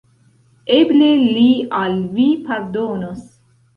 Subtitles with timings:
[0.77, 1.45] Eble li
[1.81, 3.21] al vi pardonos.